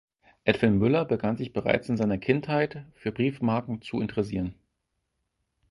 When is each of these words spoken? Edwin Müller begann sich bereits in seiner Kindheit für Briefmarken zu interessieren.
Edwin 0.45 0.79
Müller 0.79 1.05
begann 1.05 1.37
sich 1.37 1.53
bereits 1.53 1.87
in 1.87 1.95
seiner 1.95 2.17
Kindheit 2.17 2.87
für 2.95 3.11
Briefmarken 3.11 3.83
zu 3.83 4.01
interessieren. 4.01 4.55